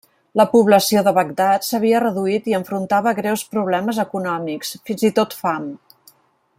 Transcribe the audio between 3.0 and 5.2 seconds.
greus problemes econòmics, fins i